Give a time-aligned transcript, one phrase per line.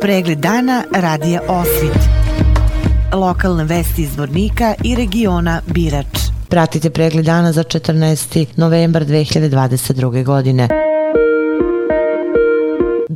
[0.00, 1.98] Pregled dana radija Osvit.
[3.12, 6.18] Lokalne vesti iz Vornika i regiona Birač.
[6.48, 8.46] Pratite pregled dana za 14.
[8.56, 10.24] novembar 2022.
[10.24, 10.87] godine.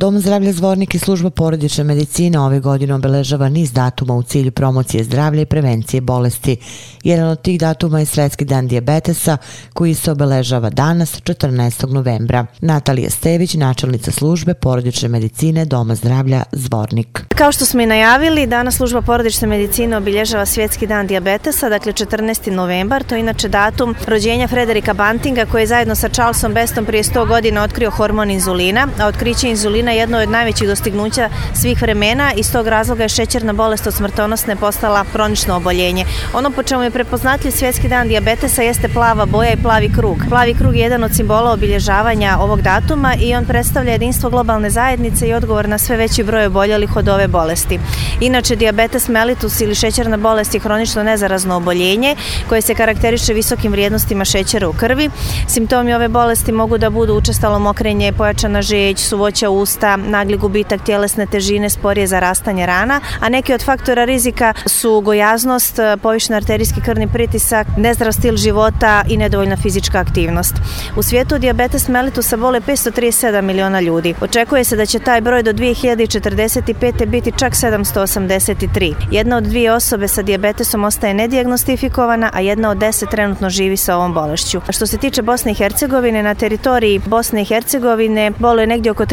[0.03, 5.03] Dom zdravlja Zvornik i služba porodične medicine ove godine obeležava niz datuma u cilju promocije
[5.03, 6.57] zdravlja i prevencije bolesti.
[7.03, 9.37] Jedan od tih datuma je Svetski dan dijabetesa
[9.73, 11.93] koji se obeležava danas 14.
[11.93, 12.45] novembra.
[12.61, 17.23] Natalija Stević, načelnica službe porodične medicine Doma zdravlja Zvornik.
[17.35, 22.51] Kao što smo i najavili, danas služba porodične medicine obilježava Svjetski dan dijabetesa, dakle 14.
[22.51, 27.03] novembar, to je inače datum rođenja Frederika Bantinga koji je zajedno sa Charlesom Bestom prije
[27.03, 32.43] 100 godina otkrio hormon inzulina, a otkriće inzulina jedno od najvećih dostignuća svih vremena i
[32.43, 36.05] iz tog razloga je šećerna bolest od smrtonosne postala kronično oboljenje.
[36.33, 40.17] Ono po čemu je prepoznatljiv Svjetski dan dijabetesa jeste plava boja i plavi krug.
[40.29, 45.27] Plavi krug je jedan od simbola obilježavanja ovog datuma i on predstavlja jedinstvo globalne zajednice
[45.27, 47.79] i odgovor na sve veći broj oboljelih od ove bolesti.
[48.21, 52.15] Inače, diabetes mellitus ili šećerna bolest je hronično nezarazno oboljenje
[52.49, 55.09] koje se karakteriše visokim vrijednostima šećera u krvi.
[55.47, 61.25] Simptomi ove bolesti mogu da budu učestalo mokrenje, pojačana žeć, suvoća usta, nagli gubitak tjelesne
[61.25, 67.67] težine, sporije zarastanje rana, a neki od faktora rizika su gojaznost, povišen arterijski krvni pritisak,
[67.77, 70.53] nezdrav stil života i nedovoljna fizička aktivnost.
[70.95, 74.15] U svijetu diabetes mellitusa bole 537 miliona ljudi.
[74.21, 77.05] Očekuje se da će taj broj do 2045.
[77.05, 78.93] biti čak 783.
[79.11, 83.95] Jedna od dvije osobe sa dijabetesom ostaje nedijagnostifikovana, a jedna od deset trenutno živi sa
[83.95, 84.61] ovom bolešću.
[84.67, 89.05] A što se tiče Bosne i Hercegovine, na teritoriji Bosne i Hercegovine boluje negdje oko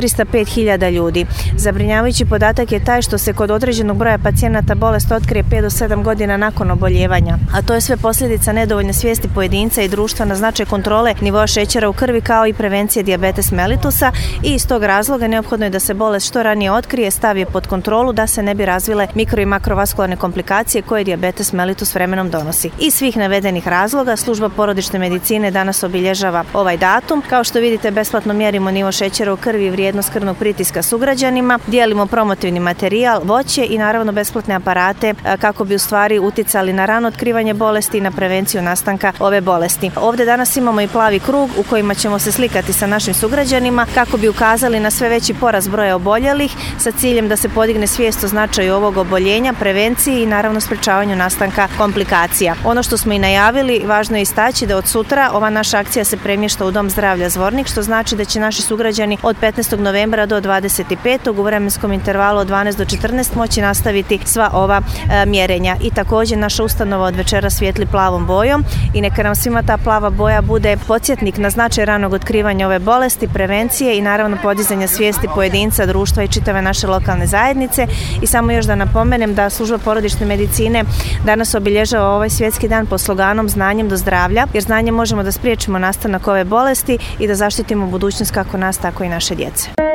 [0.56, 1.26] 305.000 ljudi.
[1.56, 6.02] Zabrinjavajući podatak je taj što se kod određenog broja pacijenata bolest otkrije 5 do 7
[6.02, 10.66] godina nakon oboljevanja, a to je sve posljedica nedovoljne svijesti pojedinca i društva na značaj
[10.66, 15.66] kontrole nivoa šećera u krvi kao i prevencije diabetes mellitusa i iz tog razloga neophodno
[15.66, 19.08] je da se bolest što ranije otkrije, stavi pod kontrolu da se ne bi razvile
[19.14, 22.70] mikro i makrovaskularne komplikacije koje diabetes mellitus vremenom donosi.
[22.80, 27.22] Iz svih navedenih razloga služba porodične medicine danas obilježava ovaj datum.
[27.28, 32.06] Kao što vidite besplatno mjerimo nivo šećera u krvi i vrijednost krvnog pritiska sugrađanima, dijelimo
[32.06, 37.54] promotivni materijal, voće i naravno besplatne aparate kako bi u stvari uticali na rano otkrivanje
[37.54, 39.90] bolesti i na prevenciju nastanka ove bolesti.
[39.96, 44.16] Ovde danas imamo i plavi krug u kojima ćemo se slikati sa našim sugrađanima kako
[44.16, 48.28] bi ukazali na sve veći porast broja oboljelih sa ciljem da se podigne svijest o
[48.28, 52.54] značaju ovog oboljenja, prevenciji i naravno sprečavanju nastanka komplikacija.
[52.64, 56.16] Ono što smo i najavili, važno je istaći da od sutra ova naša akcija se
[56.16, 59.78] premješta u Dom zdravlja Zvornik, što znači da će naši sugrađani od 15.
[59.78, 61.38] novembra do 25.
[61.38, 64.80] u vremenskom intervalu od 12 do 14 moći nastaviti sva ova
[65.10, 65.76] e, mjerenja.
[65.82, 68.64] I također naša ustanova od večera svijetli plavom bojom
[68.94, 73.28] i neka nam svima ta plava boja bude podsjetnik na značaj ranog otkrivanja ove bolesti,
[73.28, 77.86] prevencije i naravno podizanja svijesti pojedinca, društva i čitave naše lokalne zajednice.
[78.22, 80.84] I samo još da napomenem da služba porodične medicine
[81.24, 85.78] danas obilježava ovaj svjetski dan po sloganom znanjem do zdravlja, jer znanjem možemo da spriječimo
[85.78, 89.89] nastanak ove bolesti i da zaštitimo budućnost kako nas, tako i naše djece.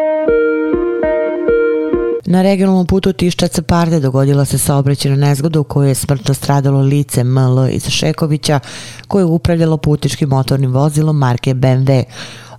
[2.26, 7.24] Na regionalnom putu Tiščaca Parde dogodila se saobraćena nezgoda u kojoj je smrtno stradalo lice
[7.24, 8.60] ML iz Šekovića
[9.08, 12.04] koje je upravljalo putičkim motornim vozilom marke BMW.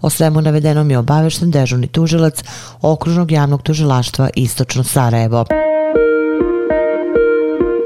[0.03, 2.43] O svemu navedenom je obavešten dežurni tužilac
[2.82, 5.44] okružnog javnog tužilaštva Istočno Sarajevo.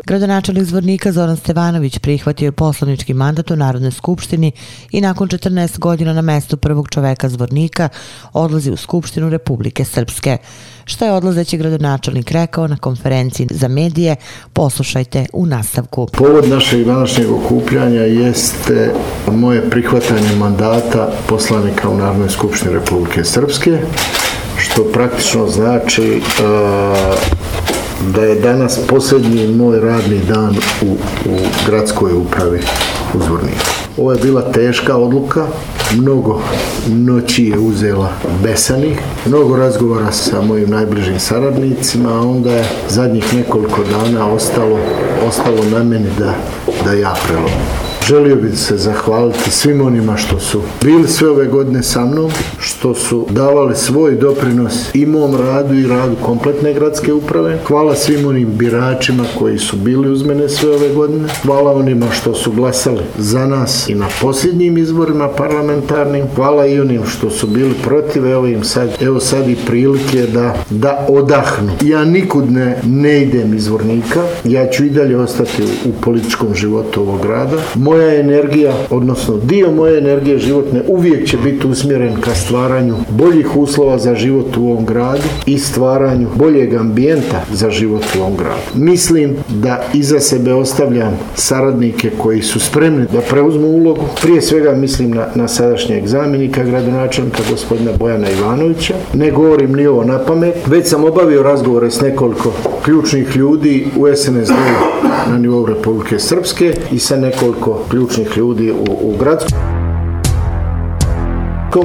[0.07, 4.53] Gradonačelnik Zvornika Zoran Stevanović prihvatio je poslovnički mandat u Narodnoj skupštini
[4.91, 7.89] i nakon 14 godina na mestu prvog čoveka Zvornika
[8.33, 10.39] odlazi u Skupštinu Republike Srpske.
[10.91, 14.17] Što je odlazeći gradonačelnik rekao na konferenciji za medije,
[14.53, 16.07] poslušajte u nastavku.
[16.13, 18.93] Povod našeg današnjeg okupljanja jeste
[19.33, 23.79] moje prihvatanje mandata poslanika u Narodnoj skupštini Republike Srpske,
[24.57, 26.23] što praktično znači
[28.15, 30.93] da je danas posljednji moj radni dan u,
[31.31, 31.37] u
[31.67, 32.61] gradskoj upravi
[33.15, 33.90] u Zvorniku.
[34.01, 35.47] Ovo je bila teška odluka,
[35.97, 36.43] mnogo
[36.89, 38.13] noći je uzela
[38.43, 44.79] besanih, mnogo razgovora sa mojim najbližim saradnicima, a onda je zadnjih nekoliko dana ostalo,
[45.29, 46.35] ostalo na meni da,
[46.85, 47.90] da ja prelomim.
[48.11, 52.95] Želio bih se zahvaliti svim onima što su bili sve ove godine sa mnom, što
[52.95, 57.59] su davali svoj doprinos i mom radu i radu kompletne gradske uprave.
[57.67, 61.29] Hvala svim onim biračima koji su bili uz mene sve ove godine.
[61.43, 66.25] Hvala onima što su glasali za nas i na posljednjim izborima parlamentarnim.
[66.35, 68.27] Hvala i onim što su bili protiv.
[68.27, 71.73] Evo im sad, evo sad i prilike da, da odahnu.
[71.83, 74.23] Ja nikud ne, ne idem izvornika.
[74.45, 77.57] Ja ću i dalje ostati u, u političkom životu ovog grada.
[77.75, 83.57] Moja moja energija, odnosno dio moje energije životne uvijek će biti usmjeren ka stvaranju boljih
[83.57, 88.61] uslova za život u ovom gradu i stvaranju boljeg ambijenta za život u ovom gradu.
[88.75, 94.05] Mislim da iza sebe ostavljam saradnike koji su spremni da preuzmu ulogu.
[94.23, 98.95] Prije svega mislim na, na sadašnjeg zamjenika gradonačelnika gospodina Bojana Ivanovića.
[99.15, 100.55] Ne govorim ni ovo na pamet.
[100.67, 102.53] Već sam obavio razgovore s nekoliko
[102.85, 104.51] ključnih ljudi u SNSD
[105.31, 109.59] na nivou Republike Srpske i sa nekoliko ključnih ljudi u, u gradskom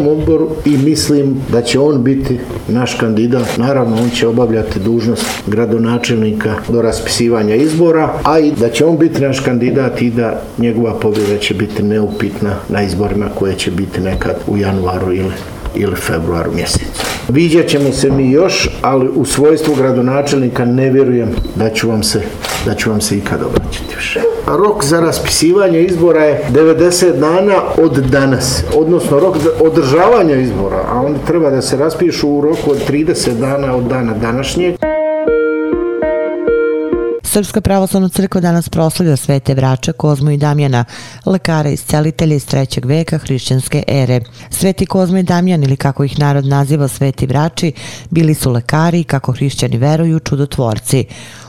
[0.08, 3.58] odboru i mislim da će on biti naš kandidat.
[3.58, 9.22] Naravno, on će obavljati dužnost gradonačelnika do raspisivanja izbora, a i da će on biti
[9.22, 14.36] naš kandidat i da njegova pobjeda će biti neupitna na izborima koje će biti nekad
[14.48, 15.34] u januaru ili
[15.76, 17.06] ili februaru mjesecu.
[17.30, 22.22] Viđat ćemo se mi još, ali u svojstvu gradonačelnika ne vjerujem da ću vam se,
[22.66, 24.25] da ću vam se ikad obraćati više.
[24.48, 31.18] Rok za raspisivanje izbora je 90 dana od danas, odnosno rok održavanja izbora, a oni
[31.28, 34.76] treba da se raspišu u roku od 30 dana od dana današnjeg.
[37.24, 40.86] Srpska pravoslavna crkva danas proslavlja svete vrača Kozmu i Damjana,
[41.26, 44.22] lekara i celitelja iz trećeg veka hrišćanske ere.
[44.50, 47.74] Sveti Kozmo i Damjan ili kako ih narod naziva sveti vrači,
[48.10, 51.06] bili su lekari i kako hrišćani veruju čudotvorci.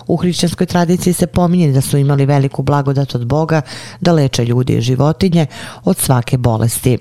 [0.06, 3.61] U hrišćanskoj tradiciji se pominje da su imali veliku blagodat od Boga
[4.00, 5.47] da leče ljudi i životinje
[5.85, 6.99] od svake bolesti.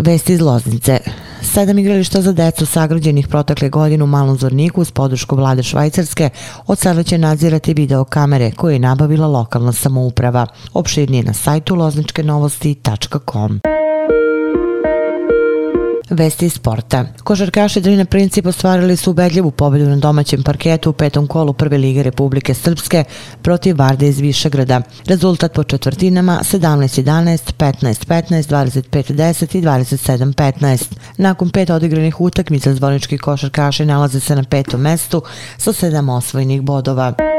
[0.00, 0.98] Vesti iz Loznice.
[1.42, 6.30] Sedam igrališta za decu sagrađenih protekle godine u Malom Zorniku uz podršku vlade Švajcarske
[6.66, 10.46] od sada će nadzirati video kamere koje je nabavila lokalna samouprava.
[10.74, 13.60] Opširnije na sajtu lozničkenovosti.com.
[16.12, 17.04] Vesti sporta.
[17.24, 22.02] Košarkaši Drine Princip ostvarili su ubedljivu pobedu na domaćem parketu u petom kolu Prve lige
[22.02, 23.04] Republike Srpske
[23.42, 24.80] protiv Varde iz Višegrada.
[25.06, 30.84] Rezultat po četvrtinama 17-11, 15-15, 25-10 i 27-15.
[31.16, 35.22] Nakon pet odigranih utakmica zvonički košarkaši nalaze se na petom mestu
[35.56, 37.31] sa sedam osvojenih bodova.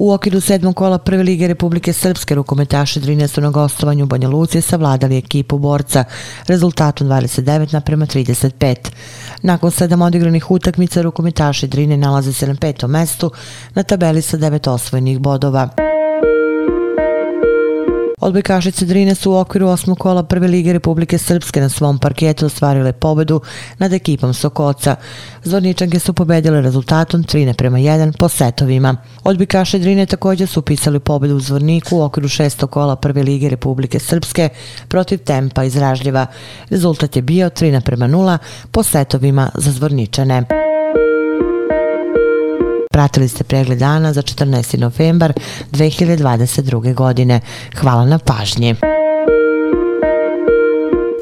[0.00, 4.28] U okviru sedmog kola Prve lige Republike Srpske rukometaši Drine su na gostovanju u Banja
[4.28, 6.04] Luci savladali ekipu borca
[6.46, 8.76] rezultatom 29 naprema 35.
[9.42, 13.30] Nakon sedam odigranih utakmica rukometaši Drine nalaze se na petom mestu
[13.74, 15.87] na tabeli sa devet osvojenih bodova.
[18.20, 22.92] Odbojkašice Drine su u okviru osmog kola Prve lige Republike Srpske na svom parketu ostvarile
[22.92, 23.40] pobedu
[23.78, 24.96] nad ekipom Sokoca.
[25.44, 28.96] Zvorničanke su pobedile rezultatom 3 prema 1 po setovima.
[29.24, 33.98] Odbojkaše Drine također su upisali pobedu u Zvorniku u okviru šestog kola Prve lige Republike
[33.98, 34.48] Srpske
[34.88, 36.26] protiv Tempa iz Ražljeva.
[36.70, 38.38] Rezultat je bio 3 prema 0
[38.70, 40.67] po setovima za Zvorničane.
[42.98, 44.78] Pratili ste pregled dana za 14.
[44.78, 45.32] novembar
[45.72, 46.94] 2022.
[46.94, 47.40] godine.
[47.76, 48.74] Hvala na pažnji.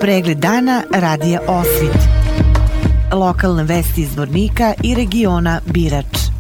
[0.01, 1.99] Pregled dana radija Osvit.
[3.13, 6.36] Lokalne vesti iz Vornika i regiona Birač.